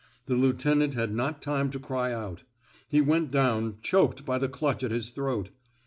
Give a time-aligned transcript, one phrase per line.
[0.25, 2.41] The lieutenant had not time to cry out.
[2.89, 5.51] He went down, choked by the clutch at his throat.